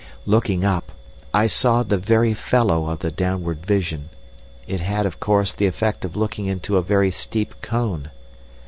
"Looking 0.25 0.65
up, 0.65 0.91
I 1.31 1.45
saw 1.45 1.83
the 1.83 1.99
very 1.99 2.33
fellow 2.33 2.87
of 2.89 3.01
the 3.01 3.11
downward 3.11 3.63
vision; 3.63 4.09
it 4.65 4.79
had, 4.79 5.05
of 5.05 5.19
course, 5.19 5.53
the 5.53 5.67
effect 5.67 6.03
of 6.05 6.15
looking 6.15 6.47
into 6.47 6.75
a 6.77 6.81
very 6.81 7.11
steep 7.11 7.53
cone. 7.61 8.09